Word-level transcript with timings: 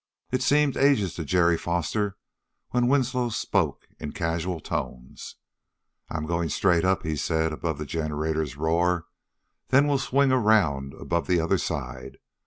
It 0.31 0.41
seemed 0.41 0.77
ages 0.77 1.13
to 1.13 1.23
Jerry 1.23 1.59
Foster 1.59 2.17
when 2.71 2.87
Winslow 2.87 3.29
spoke 3.29 3.87
in 3.99 4.13
casual 4.13 4.59
tones. 4.59 5.35
"I'm 6.09 6.25
going 6.25 6.49
straight 6.49 6.83
up," 6.83 7.03
he 7.03 7.15
said, 7.15 7.53
above 7.53 7.77
the 7.77 7.85
generator's 7.85 8.57
roar. 8.57 9.05
"Then 9.67 9.85
we'll 9.87 9.99
swing 9.99 10.31
around 10.31 10.95
above 10.95 11.27
the 11.27 11.39
other 11.39 11.59
side. 11.59 12.17